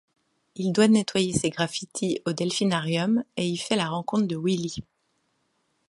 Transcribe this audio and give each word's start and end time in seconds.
Il 0.55 0.71
doit 0.71 0.87
nettoyer 0.87 1.31
ses 1.31 1.51
graffitis 1.51 2.21
au 2.25 2.33
delphinarium 2.33 3.23
et 3.37 3.47
y 3.47 3.55
fait 3.55 3.75
la 3.75 3.87
rencontre 3.87 4.25
de 4.25 4.35
Willy. 4.35 4.83